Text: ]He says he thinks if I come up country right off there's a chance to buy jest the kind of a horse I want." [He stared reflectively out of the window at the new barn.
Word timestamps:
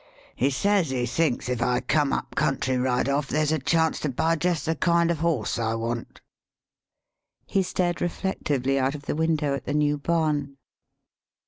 ]He 0.35 0.49
says 0.49 0.89
he 0.89 1.05
thinks 1.05 1.47
if 1.47 1.61
I 1.61 1.79
come 1.79 2.11
up 2.11 2.33
country 2.33 2.75
right 2.75 3.07
off 3.07 3.27
there's 3.27 3.51
a 3.51 3.59
chance 3.59 3.99
to 3.99 4.09
buy 4.09 4.35
jest 4.35 4.65
the 4.65 4.75
kind 4.75 5.11
of 5.11 5.19
a 5.19 5.21
horse 5.21 5.59
I 5.59 5.75
want." 5.75 6.21
[He 7.45 7.61
stared 7.61 8.01
reflectively 8.01 8.79
out 8.79 8.95
of 8.95 9.03
the 9.05 9.13
window 9.15 9.53
at 9.53 9.65
the 9.65 9.75
new 9.75 9.99
barn. 9.99 10.57